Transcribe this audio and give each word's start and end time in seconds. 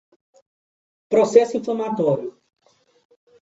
Processo 1.11 1.57
inflamatório 1.57 2.35